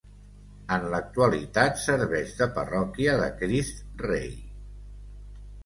En 0.77 0.87
l'actualitat 0.93 1.77
serveix 1.83 2.33
de 2.41 2.49
parròquia 2.57 3.15
de 3.21 3.29
Crist 3.45 4.03
Rei. 4.09 4.29